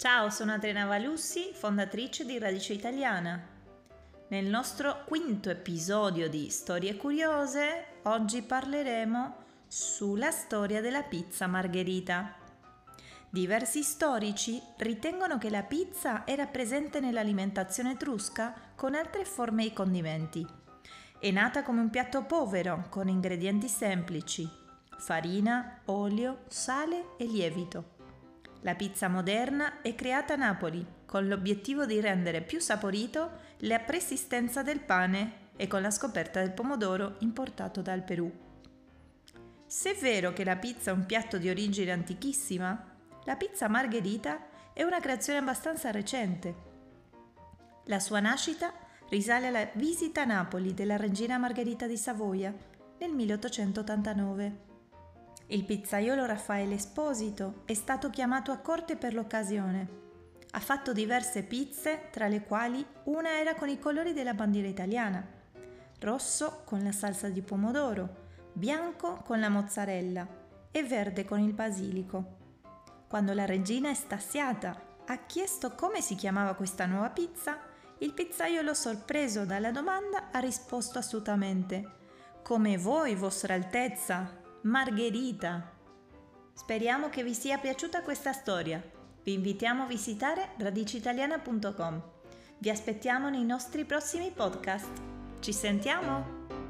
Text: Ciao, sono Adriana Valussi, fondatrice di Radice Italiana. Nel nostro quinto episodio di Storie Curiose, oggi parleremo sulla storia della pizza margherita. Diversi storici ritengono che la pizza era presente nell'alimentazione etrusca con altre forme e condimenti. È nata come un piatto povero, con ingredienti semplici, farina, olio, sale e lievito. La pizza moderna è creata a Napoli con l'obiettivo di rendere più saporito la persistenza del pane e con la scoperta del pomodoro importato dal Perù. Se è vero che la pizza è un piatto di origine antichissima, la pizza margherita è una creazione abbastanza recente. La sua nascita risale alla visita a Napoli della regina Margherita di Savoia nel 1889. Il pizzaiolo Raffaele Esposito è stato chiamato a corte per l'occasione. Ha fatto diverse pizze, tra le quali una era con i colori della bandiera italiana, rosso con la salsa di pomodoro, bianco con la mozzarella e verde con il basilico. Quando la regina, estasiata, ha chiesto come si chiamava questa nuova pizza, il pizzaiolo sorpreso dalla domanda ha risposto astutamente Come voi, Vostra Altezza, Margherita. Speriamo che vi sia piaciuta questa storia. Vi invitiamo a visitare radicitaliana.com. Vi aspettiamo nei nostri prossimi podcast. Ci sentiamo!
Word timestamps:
Ciao, 0.00 0.30
sono 0.30 0.52
Adriana 0.52 0.86
Valussi, 0.86 1.50
fondatrice 1.52 2.24
di 2.24 2.38
Radice 2.38 2.72
Italiana. 2.72 3.38
Nel 4.28 4.46
nostro 4.46 5.04
quinto 5.04 5.50
episodio 5.50 6.26
di 6.30 6.48
Storie 6.48 6.96
Curiose, 6.96 7.98
oggi 8.04 8.40
parleremo 8.40 9.36
sulla 9.66 10.30
storia 10.30 10.80
della 10.80 11.02
pizza 11.02 11.46
margherita. 11.46 12.34
Diversi 13.28 13.82
storici 13.82 14.58
ritengono 14.78 15.36
che 15.36 15.50
la 15.50 15.64
pizza 15.64 16.26
era 16.26 16.46
presente 16.46 16.98
nell'alimentazione 16.98 17.90
etrusca 17.90 18.54
con 18.74 18.94
altre 18.94 19.26
forme 19.26 19.66
e 19.66 19.74
condimenti. 19.74 20.46
È 21.18 21.30
nata 21.30 21.62
come 21.62 21.82
un 21.82 21.90
piatto 21.90 22.22
povero, 22.22 22.86
con 22.88 23.06
ingredienti 23.06 23.68
semplici, 23.68 24.48
farina, 24.96 25.80
olio, 25.84 26.44
sale 26.48 27.16
e 27.18 27.26
lievito. 27.26 27.98
La 28.62 28.74
pizza 28.74 29.08
moderna 29.08 29.80
è 29.80 29.94
creata 29.94 30.34
a 30.34 30.36
Napoli 30.36 30.84
con 31.06 31.26
l'obiettivo 31.26 31.86
di 31.86 31.98
rendere 31.98 32.42
più 32.42 32.60
saporito 32.60 33.48
la 33.60 33.78
persistenza 33.78 34.62
del 34.62 34.80
pane 34.80 35.48
e 35.56 35.66
con 35.66 35.80
la 35.80 35.90
scoperta 35.90 36.40
del 36.40 36.52
pomodoro 36.52 37.16
importato 37.20 37.80
dal 37.80 38.02
Perù. 38.02 38.30
Se 39.66 39.92
è 39.92 39.94
vero 39.96 40.32
che 40.32 40.44
la 40.44 40.56
pizza 40.56 40.90
è 40.90 40.94
un 40.94 41.06
piatto 41.06 41.38
di 41.38 41.48
origine 41.48 41.92
antichissima, 41.92 42.96
la 43.24 43.36
pizza 43.36 43.68
margherita 43.68 44.46
è 44.74 44.82
una 44.82 45.00
creazione 45.00 45.38
abbastanza 45.38 45.90
recente. 45.90 46.68
La 47.84 47.98
sua 47.98 48.20
nascita 48.20 48.72
risale 49.08 49.46
alla 49.46 49.68
visita 49.74 50.22
a 50.22 50.26
Napoli 50.26 50.74
della 50.74 50.96
regina 50.96 51.38
Margherita 51.38 51.86
di 51.86 51.96
Savoia 51.96 52.54
nel 52.98 53.12
1889. 53.12 54.69
Il 55.52 55.64
pizzaiolo 55.64 56.26
Raffaele 56.26 56.76
Esposito 56.76 57.62
è 57.64 57.74
stato 57.74 58.08
chiamato 58.08 58.52
a 58.52 58.58
corte 58.58 58.94
per 58.94 59.14
l'occasione. 59.14 59.98
Ha 60.52 60.60
fatto 60.60 60.92
diverse 60.92 61.42
pizze, 61.42 62.02
tra 62.12 62.28
le 62.28 62.44
quali 62.44 62.86
una 63.06 63.36
era 63.36 63.56
con 63.56 63.68
i 63.68 63.80
colori 63.80 64.12
della 64.12 64.32
bandiera 64.32 64.68
italiana, 64.68 65.26
rosso 65.98 66.62
con 66.64 66.84
la 66.84 66.92
salsa 66.92 67.30
di 67.30 67.42
pomodoro, 67.42 68.28
bianco 68.52 69.22
con 69.24 69.40
la 69.40 69.48
mozzarella 69.48 70.24
e 70.70 70.84
verde 70.84 71.24
con 71.24 71.40
il 71.40 71.52
basilico. 71.52 72.36
Quando 73.08 73.32
la 73.32 73.44
regina, 73.44 73.90
estasiata, 73.90 74.80
ha 75.04 75.16
chiesto 75.26 75.74
come 75.74 76.00
si 76.00 76.14
chiamava 76.14 76.54
questa 76.54 76.86
nuova 76.86 77.10
pizza, 77.10 77.58
il 77.98 78.12
pizzaiolo 78.12 78.72
sorpreso 78.72 79.44
dalla 79.44 79.72
domanda 79.72 80.30
ha 80.30 80.38
risposto 80.38 81.00
astutamente 81.00 81.98
Come 82.44 82.78
voi, 82.78 83.16
Vostra 83.16 83.54
Altezza, 83.54 84.39
Margherita. 84.62 85.72
Speriamo 86.52 87.08
che 87.08 87.22
vi 87.22 87.32
sia 87.32 87.56
piaciuta 87.56 88.02
questa 88.02 88.34
storia. 88.34 88.82
Vi 89.22 89.32
invitiamo 89.32 89.84
a 89.84 89.86
visitare 89.86 90.50
radicitaliana.com. 90.58 92.02
Vi 92.58 92.68
aspettiamo 92.68 93.30
nei 93.30 93.44
nostri 93.44 93.86
prossimi 93.86 94.30
podcast. 94.30 94.90
Ci 95.40 95.54
sentiamo! 95.54 96.69